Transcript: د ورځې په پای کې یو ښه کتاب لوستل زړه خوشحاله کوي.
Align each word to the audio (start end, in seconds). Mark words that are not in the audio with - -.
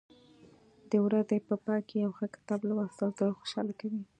د 0.89 0.91
ورځې 1.05 1.37
په 1.47 1.55
پای 1.65 1.81
کې 1.87 1.95
یو 2.03 2.11
ښه 2.17 2.27
کتاب 2.35 2.59
لوستل 2.69 3.09
زړه 3.19 3.33
خوشحاله 3.39 3.73
کوي. 3.79 4.01